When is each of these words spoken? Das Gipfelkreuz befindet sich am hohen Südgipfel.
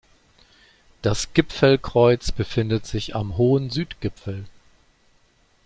Das 1.03 1.31
Gipfelkreuz 1.35 2.31
befindet 2.31 2.87
sich 2.87 3.15
am 3.15 3.37
hohen 3.37 3.69
Südgipfel. 3.69 4.45